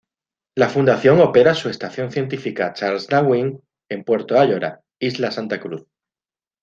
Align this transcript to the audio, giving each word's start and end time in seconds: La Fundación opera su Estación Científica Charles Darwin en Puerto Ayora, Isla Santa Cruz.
La 0.55 0.67
Fundación 0.67 1.19
opera 1.21 1.53
su 1.53 1.69
Estación 1.69 2.11
Científica 2.11 2.73
Charles 2.73 3.05
Darwin 3.05 3.61
en 3.87 4.03
Puerto 4.03 4.39
Ayora, 4.39 4.81
Isla 4.99 5.29
Santa 5.29 5.59
Cruz. 5.59 5.85